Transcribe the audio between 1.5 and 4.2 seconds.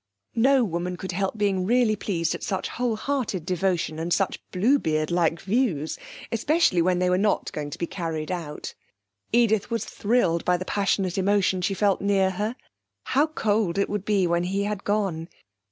really pleased at such whole hearted devotion and